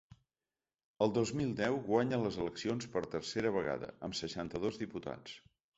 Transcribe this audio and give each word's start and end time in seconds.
El 1.05 1.13
dos 1.17 1.33
mil 1.41 1.51
deu 1.61 1.77
guanya 1.91 2.21
les 2.23 2.41
eleccions 2.45 2.91
per 2.97 3.07
tercera 3.15 3.53
vegada, 3.61 3.95
amb 4.11 4.23
seixanta-dos 4.23 4.87
diputats. 4.87 5.41